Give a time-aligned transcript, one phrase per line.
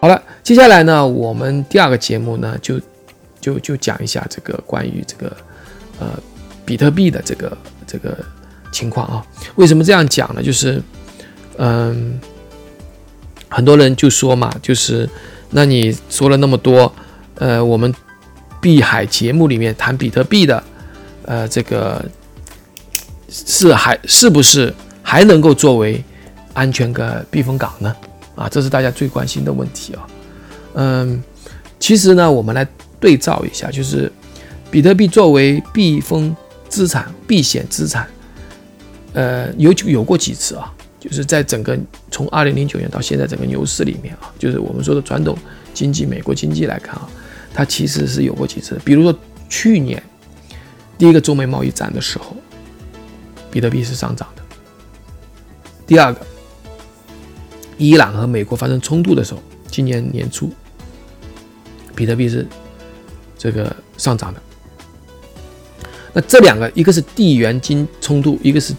[0.00, 2.80] 好了，接下来呢，我们第二个节目呢，就
[3.40, 5.36] 就就讲一下这个关于这个
[5.98, 6.06] 呃
[6.64, 8.16] 比特币的这个这个
[8.70, 9.26] 情况啊。
[9.56, 10.40] 为什么这样讲呢？
[10.40, 10.80] 就是
[11.56, 12.20] 嗯，
[13.48, 15.08] 很多人就说嘛，就是
[15.50, 16.94] 那你说了那么多，
[17.34, 17.92] 呃，我们
[18.60, 20.62] 碧海节目里面谈比特币的，
[21.24, 22.04] 呃，这个
[23.28, 24.72] 是还是不是
[25.02, 26.00] 还能够作为
[26.54, 27.92] 安全的避风港呢？
[28.38, 30.06] 啊，这是大家最关心的问题啊。
[30.74, 31.20] 嗯，
[31.80, 32.64] 其实呢，我们来
[33.00, 34.10] 对照一下，就是
[34.70, 36.34] 比特币作为避风
[36.68, 38.06] 资产、避险资产，
[39.12, 40.72] 呃，有有过几次啊？
[41.00, 41.76] 就是在整个
[42.12, 45.36] 从二零零九年到现在整个牛市里面啊，就是我们说的传统
[45.74, 47.08] 经济、美国经济来看啊，
[47.52, 48.80] 它其实是有过几次。
[48.84, 49.12] 比如说
[49.48, 50.00] 去年
[50.96, 52.36] 第一个中美贸易战的时候，
[53.50, 54.42] 比特币是上涨的。
[55.84, 56.24] 第二个。
[57.78, 59.40] 伊朗和美国发生冲突的时候，
[59.70, 60.50] 今年年初，
[61.94, 62.46] 比特币是
[63.38, 64.42] 这个上涨的。
[66.12, 68.74] 那这两个，一个是地缘经冲突，一个是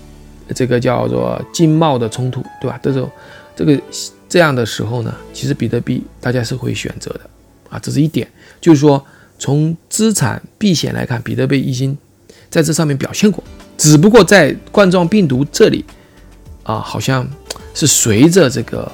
[0.54, 2.78] 这个叫做经贸的冲突，对吧？
[2.84, 3.10] 这种
[3.56, 3.82] 这个
[4.28, 7.22] 这样的时候呢，其实比特币大家是会选择的
[7.70, 8.30] 啊，这是一点。
[8.60, 9.04] 就是说，
[9.38, 11.98] 从资产避险来看，比特币已经
[12.50, 13.42] 在这上面表现过，
[13.78, 15.86] 只不过在冠状病毒这里
[16.64, 17.26] 啊，好像。
[17.74, 18.92] 是随着这个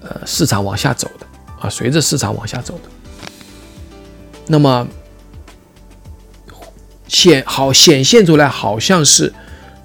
[0.00, 1.26] 呃市场往下走的
[1.60, 2.90] 啊，随着市场往下走的。
[4.46, 4.86] 那么
[7.08, 9.32] 显好显现出来，好像是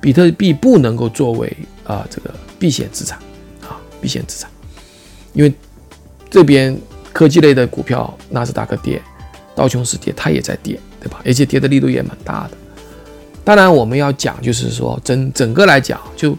[0.02, 3.18] 比特币不能够作为啊这个避险资产
[3.62, 4.50] 啊避险资产，
[5.34, 5.54] 因为
[6.30, 6.78] 这边
[7.14, 9.02] 科技类的股票纳斯达克跌，
[9.56, 11.22] 道琼斯跌，它也在跌，对吧？
[11.26, 12.58] 而且跌的力度也蛮大的。
[13.50, 16.38] 当然，我们要讲，就是说整整个来讲，就，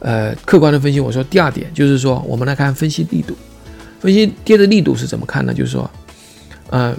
[0.00, 1.00] 呃，客观的分析。
[1.00, 3.34] 我说第二点就是说，我们来看分析力度，
[4.00, 5.54] 分析跌的力度是怎么看呢？
[5.54, 5.90] 就是说，
[6.68, 6.94] 呃，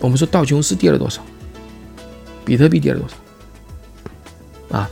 [0.00, 1.22] 我们说道琼斯跌了多少，
[2.44, 4.90] 比特币跌了多少，啊，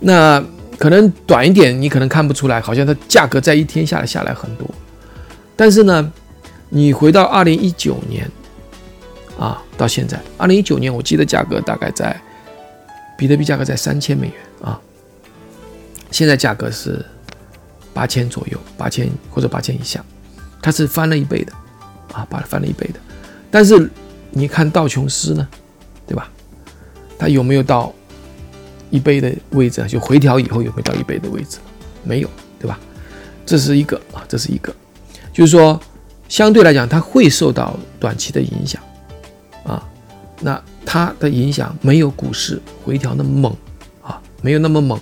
[0.00, 0.44] 那
[0.78, 4.68] 可能短一点，你可能看不出来，好像它价格在一天下来下来很多，
[5.54, 6.12] 但是呢，
[6.68, 8.28] 你回到二零一九年。
[9.42, 12.16] 啊，到现在，二零一九年，我记得价格大概在
[13.18, 14.80] 比特币价格在三千美元啊，
[16.12, 17.04] 现在价格是
[17.92, 20.00] 八千左右，八千或者八千以下，
[20.62, 21.52] 它是翻了一倍的
[22.12, 23.00] 啊，把它翻了一倍的。
[23.50, 23.90] 但是
[24.30, 25.48] 你看道琼斯呢，
[26.06, 26.30] 对吧？
[27.18, 27.92] 它有没有到
[28.90, 29.84] 一倍的位置？
[29.88, 31.58] 就回调以后有没有到一倍的位置？
[32.04, 32.30] 没有，
[32.60, 32.78] 对吧？
[33.44, 34.72] 这是一个啊，这是一个，
[35.32, 35.80] 就是说
[36.28, 38.80] 相对来讲，它会受到短期的影响。
[40.42, 43.56] 那它的影响没有股市回调那么猛
[44.02, 45.00] 啊，没有那么猛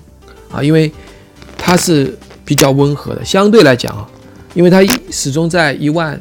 [0.52, 0.92] 啊，因为
[1.56, 4.08] 它是比较温和的，相对来讲啊，
[4.54, 6.20] 因为它始终在一万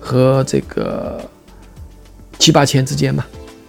[0.00, 1.20] 和这个
[2.38, 3.24] 七八千之间嘛，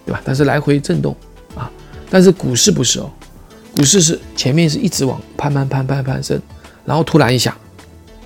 [0.05, 0.21] 对吧？
[0.25, 1.15] 它是来回震动
[1.55, 1.71] 啊，
[2.09, 3.09] 但是股市不是哦，
[3.75, 6.41] 股市是前面是一直往攀攀攀攀攀升，
[6.85, 7.55] 然后突然一下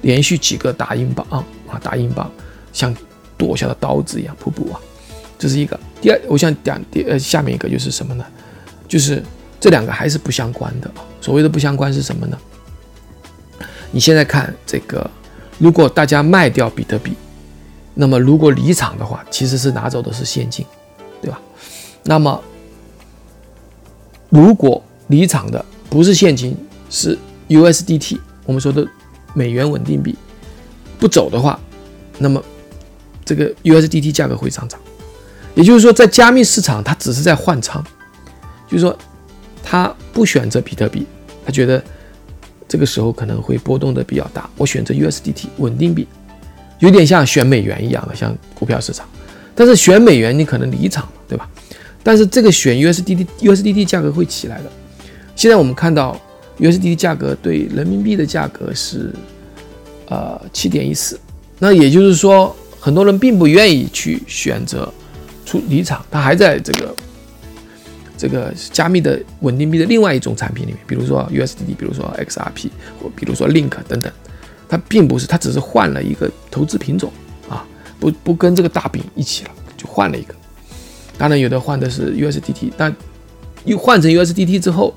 [0.01, 1.43] 连续几个大英镑啊，
[1.83, 2.31] 大英镑
[2.71, 2.95] 像
[3.37, 4.79] 剁下的刀子一样瀑布啊。
[5.39, 8.25] 这是一个，第二，我想讲第呃下面一个就是什么呢？
[8.87, 9.23] 就是
[9.59, 10.89] 这两个还是不相关的。
[11.21, 12.37] 所谓的不相关是什么呢？
[13.91, 15.09] 你现在看这个，
[15.59, 17.13] 如果大家卖掉比特币，
[17.93, 20.65] 那么如果离场的话，其实是拿走的是现金，
[21.21, 21.39] 对吧？
[22.03, 22.41] 那么
[24.29, 26.57] 如果离场的不是现金，
[26.89, 27.15] 是
[27.47, 28.87] USDT，我们说的
[29.35, 30.15] 美元稳定币，
[30.97, 31.59] 不走的话，
[32.17, 32.43] 那么
[33.23, 34.79] 这个 USDT 价格会上涨。
[35.53, 37.83] 也就是说，在加密市场，他只是在换仓，
[38.67, 38.97] 就是说，
[39.63, 41.05] 他不选择比特币，
[41.45, 41.83] 他觉得
[42.67, 46.07] 这个时候可能会波动的比较大，我选择 USDT 稳定币，
[46.79, 49.05] 有点像选美元一样的，像股票市场。
[49.53, 51.49] 但是选美元你可能离场对吧？
[52.01, 54.71] 但是这个选 USDT，USDT 价格会起来的。
[55.35, 56.19] 现在我们看到
[56.59, 59.13] USDT 价格对人民币的价格是
[60.07, 61.19] 呃七点一四，
[61.59, 64.91] 那也就是说，很多人并不愿意去选择。
[65.51, 66.95] 出离场，它还在这个
[68.17, 72.69] 这个加密的稳定币的另外一种产品里面，比如说 USDT，比如说 XRP，
[73.01, 74.09] 或比如说 Link 等等，
[74.69, 77.11] 它并不是，它只是换了一个投资品种
[77.49, 77.67] 啊，
[77.99, 80.33] 不不跟这个大饼一起了，就换了一个。
[81.17, 82.95] 当然有的换的是 USDT，但
[83.65, 84.93] 又换成 USDT 之后，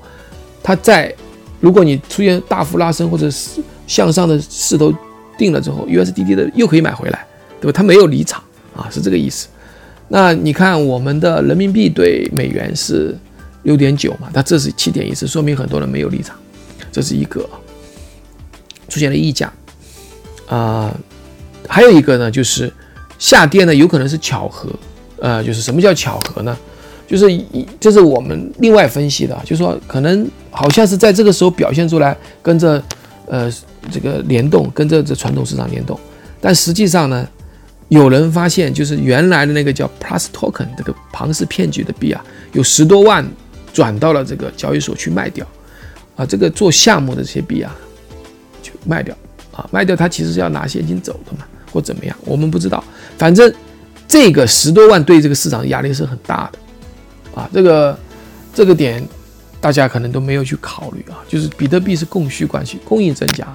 [0.63, 1.13] 它在
[1.59, 4.93] 如果你出现大幅拉升或者是向上的势头
[5.37, 7.27] 定了之后，USDT 的又可以买回来，
[7.59, 7.75] 对吧？
[7.75, 8.41] 它没有离场
[8.73, 9.49] 啊，是这个意思。
[10.07, 13.15] 那你看，我们的人民币对美元是
[13.63, 14.29] 六点九嘛？
[14.33, 16.35] 它这是七点一四，说明很多人没有立场，
[16.91, 17.47] 这是一个
[18.87, 19.51] 出现了溢价
[20.47, 20.95] 啊。
[21.67, 22.71] 还有一个呢，就是
[23.17, 24.69] 下跌呢，有可能是巧合，
[25.17, 26.55] 呃，就是什么叫巧合呢？
[27.07, 32.81] 就是一，这是我们另外分析的，就是说可能好像是在这个时候表现出来，跟着
[33.27, 33.51] 呃
[33.91, 35.99] 这个联动，跟着这传统市场联动，
[36.39, 37.27] 但实际上呢，
[37.89, 42.23] 有人发现就是原来的那个叫 Plus Token 这个庞氏骗局的币啊，
[42.53, 43.25] 有十多万
[43.73, 45.45] 转到了这个交易所去卖掉，
[46.15, 47.75] 啊，这个做项目的这些币啊，
[48.61, 49.15] 就卖掉。
[49.51, 52.83] 啊，卖掉它其实是要拿现金走的嘛，或怎么样，我们不知道，
[53.17, 53.49] 反正
[54.05, 57.39] 这个十多万对这个市场的压力是很大的。
[57.39, 57.97] 啊，这个
[58.53, 59.01] 这个点
[59.61, 63.47] 大家可能都没有去考虑啊，就是比特币是供需关系，供应增加，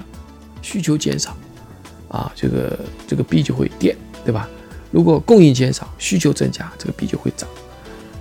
[0.63, 1.37] 需求减少，
[2.07, 3.95] 啊，这个这个币就会跌，
[4.25, 4.47] 对吧？
[4.91, 7.49] 如果供应减少，需求增加，这个币就会涨，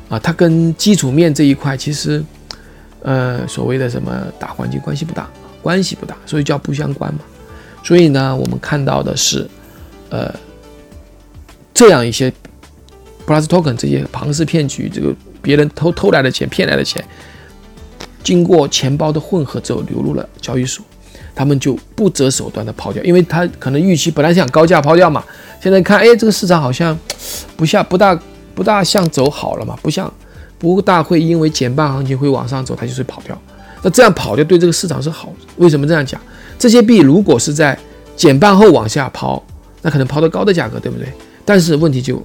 [0.09, 2.25] 啊，它跟基础面这一块其实，
[3.03, 5.29] 呃，所谓的什么大环境关系不大，
[5.63, 7.21] 关系不大，所以叫不相关嘛。
[7.83, 9.49] 所以呢，我们看到的是，
[10.11, 10.35] 呃，
[11.75, 12.33] 这样一些
[13.27, 15.15] plus token 这些庞氏骗局，这个。
[15.43, 17.03] 别人偷偷来的钱，骗来的钱，
[18.23, 20.85] 经过钱包的混合之后流入了交易所，
[21.35, 25.25] 他们就不择手段的抛掉，因为他可能预期本来想高价抛掉嘛，
[25.63, 26.99] 现在看，哎，这个市场好像
[27.57, 28.19] 不像不大
[28.55, 30.13] 不大像走好了嘛，不像
[30.59, 33.37] 不大会因为减半行情会往上走，他就会跑掉。
[33.83, 36.21] 那这样跑掉对这个市场是好，为什么这样讲？
[36.59, 37.79] 这些币如果是在
[38.15, 39.43] 减半后往下抛，
[39.81, 41.09] 那可能抛的高的价格，对不对？
[41.47, 42.23] 但是问题就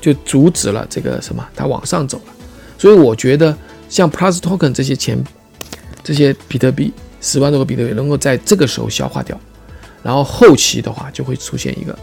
[0.00, 2.32] 就阻止了这个什么，它往上走了。
[2.76, 3.56] 所以我觉得，
[3.88, 5.22] 像 Plus Token 这些钱，
[6.04, 9.38] 这些比特币十万多个比特币能够在这个时候消化掉，
[10.02, 11.98] 然后后期的话就会出现一个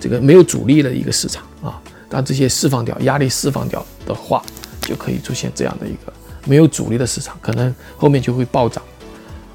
[0.00, 1.80] 这个没有阻力的一个市场啊。
[2.08, 4.42] 当这些释放掉压力释放掉的话，
[4.82, 6.12] 就可以出现这样的一个
[6.44, 8.82] 没有阻力的市场，可能后面就会暴涨。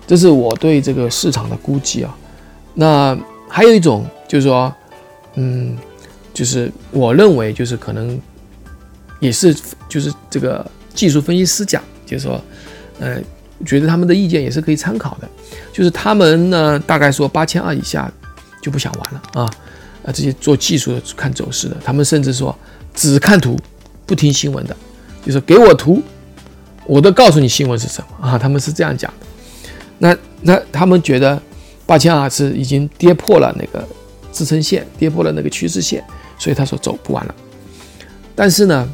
[0.07, 2.17] 这是我对这个市场的估计啊。
[2.73, 3.17] 那
[3.47, 4.73] 还有一种就是说，
[5.35, 5.77] 嗯，
[6.33, 8.19] 就是我认为就是可能。
[9.21, 9.55] 也是，
[9.87, 10.65] 就是这个
[10.95, 12.41] 技术分析师讲，就是说，
[12.99, 13.21] 呃，
[13.65, 15.27] 觉得他们的意见也是可以参考的。
[15.71, 18.11] 就是他们呢，大概说八千二以下
[18.61, 19.41] 就不想玩了啊，
[20.03, 22.57] 啊，这些做技术的、看走势的，他们甚至说
[22.93, 23.57] 只看图，
[24.05, 24.75] 不听新闻的，
[25.25, 26.01] 就是给我图，
[26.85, 29.25] 我都告诉你新闻是什么啊，他们是这样讲的。
[29.97, 31.41] 那那他们觉得
[31.85, 33.87] 八千二是已经跌破了那个
[34.31, 36.03] 支撑线，跌破了那个趋势线，
[36.37, 37.35] 所以他说走不完了。
[38.35, 38.89] 但是呢。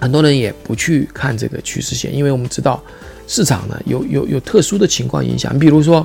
[0.00, 2.80] 很多人也不去看这个趋势线，因为我们知道
[3.28, 5.54] 市场呢有有有特殊的情况影响。
[5.54, 6.04] 你比如说，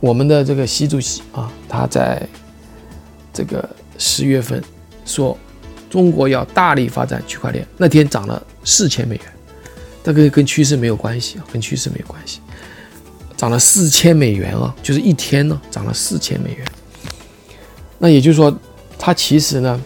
[0.00, 2.20] 我们的这个习主席啊，他在
[3.32, 3.68] 这个
[3.98, 4.60] 十月份
[5.04, 5.38] 说
[5.88, 9.24] 中国要大力发展区块链，那天涨了四千美元，
[10.02, 12.40] 这个跟趋势没有关系啊，跟趋势没有关系，
[13.36, 16.66] 涨了四千美元啊，就是一天呢涨了四千美元。
[17.98, 18.52] 那也就是说，
[18.98, 19.80] 它其实呢。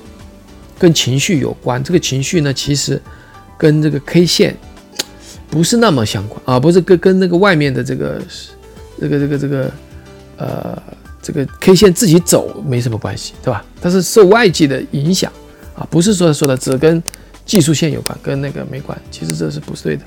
[0.78, 3.00] 跟情绪有关，这个情绪呢，其实
[3.56, 4.54] 跟这个 K 线
[5.50, 8.20] 不是那么相关啊，不是跟跟那个外面的这个
[9.00, 9.70] 这个这个这个
[10.36, 10.82] 呃
[11.22, 13.64] 这个 K 线自己走没什么关系，对吧？
[13.80, 15.32] 它是受外界的影响
[15.76, 17.02] 啊，不是说说的只跟
[17.44, 20.02] 技术线有关，跟那个没关，其实这是不对的。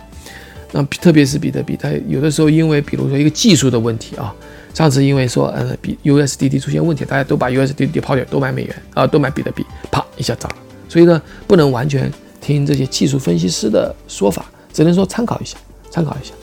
[0.71, 4.33] 那特别是比特币，它有的时候因为比如说一个技术的问题啊。
[4.71, 10.57] 上次因为说，呃，比 USDT 出现问题，大家都把 USDT 抛掉，都买美元啊，都买比特币，啪一下涨了。
[10.87, 14.45] 所以呢，不能完全听这些技术分析师的说法，
[14.79, 15.57] 只能说参考一下，
[15.91, 16.33] 参考一下。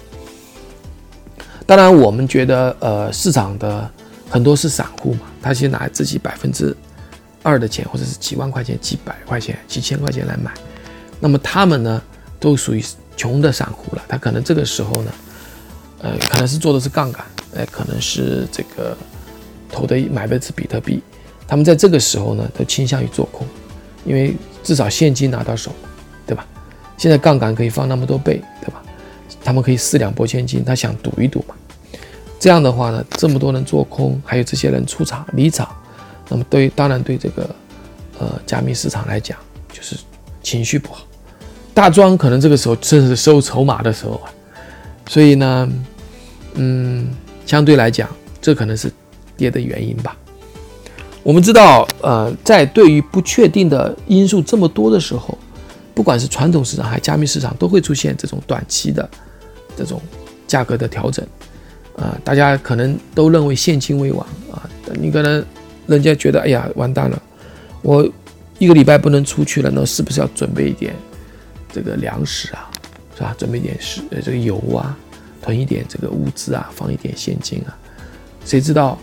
[1.64, 3.90] 当然，我们觉得，呃，市场的
[4.28, 6.76] 很多是散户嘛，他先拿自己百分之
[7.42, 10.52] 二的钱，或者是几万块钱、几百块钱、几千块钱来买，
[11.18, 12.02] 那么他们呢，
[12.38, 12.84] 都属于
[13.16, 14.02] 穷的散户了。
[14.06, 15.10] 他可能这个时候呢，
[16.02, 17.24] 呃，可能是做的是杠杆。
[17.56, 18.94] 哎，可能是这个
[19.72, 21.02] 投的买的是比特币，
[21.48, 23.46] 他们在这个时候呢，都倾向于做空，
[24.04, 25.72] 因为至少现金拿到手，
[26.26, 26.46] 对吧？
[26.96, 28.82] 现在杠杆可以放那么多倍，对吧？
[29.44, 31.54] 他们可以四两拨千斤，他想赌一赌嘛。
[32.38, 35.68] 这样的话呢，这么多人做空，还有这些人出场离场，
[36.28, 37.48] 那么对当然对这个
[38.18, 39.38] 呃加密市场来讲，
[39.72, 39.96] 就是
[40.42, 41.04] 情绪不好。
[41.72, 44.30] 大庄可能这个时候正是收筹码的时候啊，
[45.08, 45.68] 所以呢，
[46.54, 47.08] 嗯。
[47.46, 48.08] 相对来讲，
[48.42, 48.92] 这可能是
[49.36, 50.16] 跌的原因吧。
[51.22, 55.38] 我们知道，呃，在对于不确定的因素这么多的时候，
[55.96, 59.08] 不管是传统市场还是加密市场，都会出现这种短期的
[59.74, 59.98] 这种
[60.46, 61.26] 价格的调整。
[61.96, 64.68] 啊，大家可能都认为现金为王啊，
[65.00, 65.42] 你可能
[65.86, 67.22] 人家觉得，哎呀，完蛋了，
[67.80, 68.06] 我
[68.58, 70.94] 一个礼拜不能出去了，那是不是要准备一点
[71.72, 72.70] 这个粮食啊，
[73.16, 73.34] 是吧？
[73.38, 74.94] 准备一点食，呃，这个油啊。
[75.40, 77.70] 囤一点这个物资啊，放一点现金啊，
[78.44, 78.98] 谁知道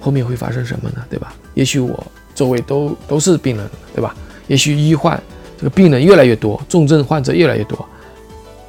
[0.00, 1.04] 后面会发生什么呢？
[1.10, 1.34] 对吧？
[1.52, 4.16] 也许我周围都都是病人，对吧？
[4.48, 5.22] 也许医患
[5.62, 7.88] 这个病人越来越多，重症患者越来越多，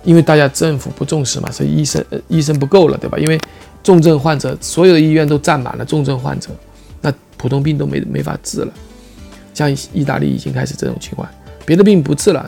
[0.03, 3.17] 因为大家政府不重视嘛，所以医生医生不够了，对吧？
[3.17, 3.39] 因为
[3.81, 6.51] 重症患者所有的医院都占满了重症患者，
[7.01, 8.71] 那普通病都没没法治了。
[9.55, 11.27] 像意大利已经开始这种情况，
[11.65, 12.47] 别的病不治了，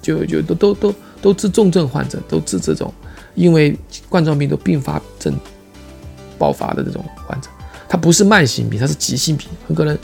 [0.00, 2.90] 就就都都都都治重症患者，都治这种
[3.34, 3.76] 因为
[4.08, 5.34] 冠状病毒并发症
[6.38, 7.50] 爆发的这种患者，
[7.90, 9.98] 它不是慢性病，它是急性病，很可能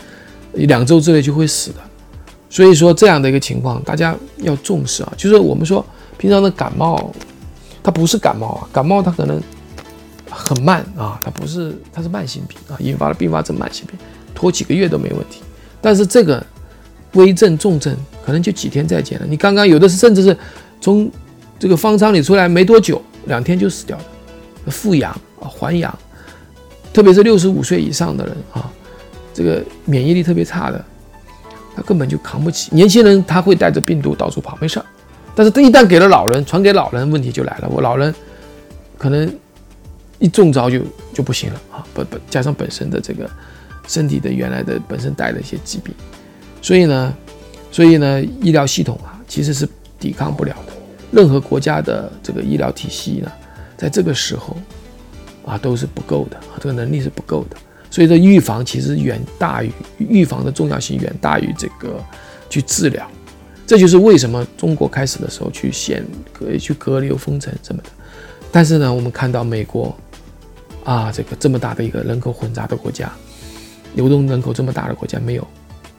[0.52, 1.80] 两周之内就会死的。
[2.50, 5.12] 所以说这样的一个情况，大家要重视啊。
[5.16, 5.84] 就是我们说
[6.16, 7.12] 平常的感冒，
[7.82, 9.40] 它不是感冒啊，感冒它可能
[10.30, 13.98] 很慢啊，它不是，它是慢性病啊，引发了并发症慢性病，
[14.34, 15.42] 拖几个月都没问题。
[15.80, 16.44] 但是这个
[17.12, 19.26] 危症重症可能就几天再见了。
[19.28, 20.36] 你刚刚有的是甚至是
[20.80, 21.10] 从
[21.58, 24.04] 这个方舱里出来没多久，两天就死掉了，
[24.70, 25.96] 复阳啊还阳，
[26.92, 28.70] 特别是六十五岁以上的人啊，
[29.34, 30.84] 这个免疫力特别差的，
[31.78, 32.74] 他根本就扛不起。
[32.74, 34.86] 年轻人他会带着病毒到处跑，没事儿。
[35.34, 37.68] 但是他一旦给了老人，传给老人，问题就来了。
[37.70, 38.12] 我老人
[38.98, 39.32] 可能
[40.18, 40.80] 一中招就
[41.14, 43.30] 就不行了啊，不不加上本身的这个。
[43.86, 45.94] 身体的原来的本身带的一些疾病，
[46.60, 47.14] 所以呢，
[47.72, 49.66] 所以呢，医疗系统啊，其实是
[49.98, 50.72] 抵抗不了的。
[51.10, 53.32] 任何国家的这个医疗体系呢，
[53.78, 54.54] 在这个时候
[55.46, 57.56] 啊，都是不够的啊，这个能力是不够的。
[57.90, 62.02] 所以说，预防其实远大于预防的重要性，远大于这个
[62.50, 63.06] 去治疗。
[63.66, 67.90] 这就是为什么中国开始的时候去限隔、去隔离、封城什么的。
[68.50, 69.94] 但是呢，我们看到美国
[70.84, 73.10] 啊，这个这么大的一个人口混杂的国家。
[73.94, 75.46] 流动人口这么大的国家没有，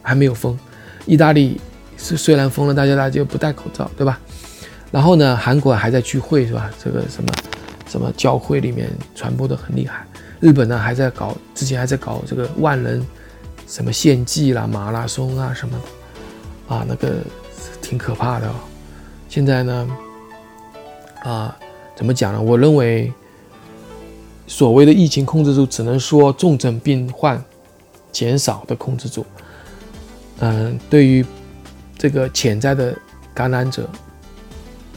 [0.00, 0.58] 还没有封。
[1.06, 1.60] 意大利
[1.96, 4.18] 是虽然封了，大家大家就不戴口罩，对吧？
[4.90, 6.70] 然后呢，韩国还在聚会，是吧？
[6.82, 7.32] 这个什么
[7.88, 10.04] 什么教会里面传播的很厉害。
[10.40, 13.06] 日本呢还在搞，之前还在搞这个万人
[13.66, 15.78] 什么献祭啦、马拉松啊什么
[16.68, 17.18] 的，啊，那个
[17.80, 18.48] 挺可怕的。
[18.48, 18.54] 哦。
[19.28, 19.88] 现在呢，
[21.22, 21.56] 啊，
[21.94, 22.42] 怎么讲呢？
[22.42, 23.12] 我认为
[24.46, 27.40] 所谓的疫情控制住，只能说重症病患。
[28.12, 29.24] 减少的控制住，
[30.40, 31.24] 嗯，对于
[31.96, 32.92] 这个潜在的
[33.32, 33.88] 感染者，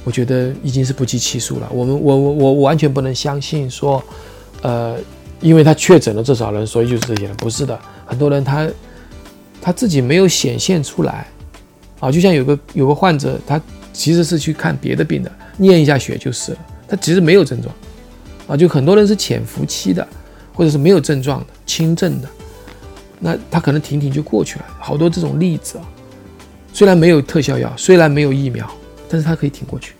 [0.03, 1.69] 我觉得已经是不计其数了。
[1.71, 4.03] 我们我我我完全不能相信说，
[4.63, 4.97] 呃，
[5.43, 7.77] 因为他确诊了这少人，所以就是这些人，不是的。
[8.05, 8.67] 很多人他
[9.61, 11.27] 他自己没有显现出来，
[11.99, 16.57] 啊，就像有个有个患者，他其实是去看别的病的，验一下血就是了，
[16.87, 17.75] 他其实没有症状，
[18.47, 20.07] 啊，就很多人是潜伏期的，
[20.53, 22.29] 或者是没有症状的轻症的。
[23.19, 25.83] 那他可能停停就过去了，好多这种例子啊。
[26.73, 28.69] 虽然没有特效药，虽然没有疫苗，
[29.09, 29.93] 但是他可以挺过去。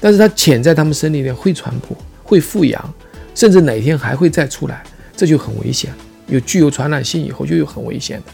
[0.00, 2.94] 但是他潜在他们身体里面会传播，会复阳，
[3.34, 4.82] 甚至哪天还会再出来，
[5.16, 5.92] 这就很危险，
[6.28, 8.32] 有具有传染性以后就有很危险的。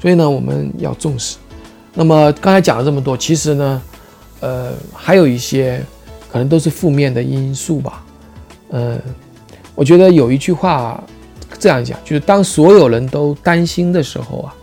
[0.00, 1.36] 所以呢，我们要重视。
[1.94, 3.82] 那么刚才讲了这么多，其实呢，
[4.40, 5.80] 呃，还有一些
[6.30, 8.04] 可能都是负面的因素吧。
[8.70, 8.98] 呃，
[9.74, 11.02] 我觉得有一句话。
[11.58, 14.54] 这样讲，就是当所有人都担心的时候啊，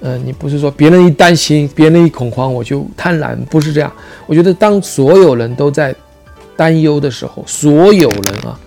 [0.00, 3.92] 呃，你不是说别人一担心，别人一恐慌，我就贪婪，不是这样。
[4.26, 5.94] 我觉得当所有人都在
[6.56, 8.58] 担忧的时候，所有人啊，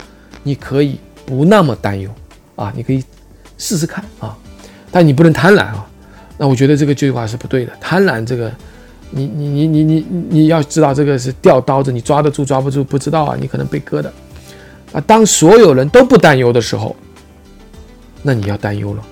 [0.45, 2.09] 你可以不那么担忧
[2.55, 3.03] 啊，你可以
[3.57, 4.37] 试试看啊，
[4.91, 5.85] 但你不能贪婪啊。
[6.37, 8.49] 那我觉得这个句话是不对的，贪婪这个，
[9.09, 14.13] 你你你你你你要知道这个是掉刀子，你抓得住抓不住不知道啊，你可能被割的
[14.93, 15.01] 啊。
[15.01, 16.95] 当所有人都不担忧的时候。
[18.27, 19.03] 那你要担忧了，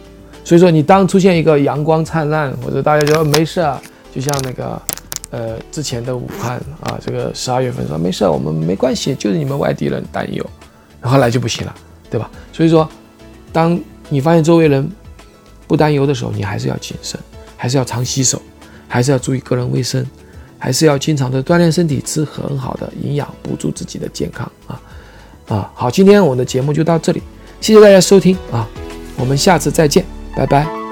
[0.43, 3.79] 所以说你当出现一个阳光灿烂，或者大家觉得没事啊，
[4.11, 4.81] 就像那个，
[5.29, 10.43] 呃，之前的武汉啊，这个十二月份说没事，我们没关系，就是你们外地人担忧，
[11.09, 11.75] 后来就不行了，
[12.09, 12.29] 对吧？
[12.51, 12.87] 所以说，
[13.51, 13.79] 当
[14.09, 14.89] 你发现周围人
[15.67, 17.19] 不担忧的时候，你还是要谨慎，
[17.57, 18.41] 还是要常洗手，
[18.87, 20.05] 还是要注意个人卫生，
[20.57, 24.81] 还是要经常的锻炼身体，吃很好的营养，补助自己的健康啊
[25.47, 25.71] 啊！
[25.73, 27.21] 好，今天我们的节目就到这里，
[27.59, 28.67] 谢谢大家收听啊。
[29.17, 30.05] 我们下次再见，
[30.35, 30.82] 拜拜。